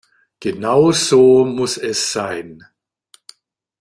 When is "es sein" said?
1.77-2.63